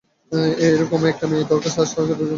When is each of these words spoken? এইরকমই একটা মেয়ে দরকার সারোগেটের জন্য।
এইরকমই 0.65 1.09
একটা 1.09 1.25
মেয়ে 1.27 1.49
দরকার 1.51 1.71
সারোগেটের 1.85 2.17
জন্য। 2.19 2.29